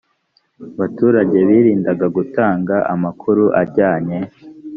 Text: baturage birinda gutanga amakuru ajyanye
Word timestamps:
baturage 0.77 1.37
birinda 1.49 1.91
gutanga 2.15 2.75
amakuru 2.93 3.43
ajyanye 3.61 4.17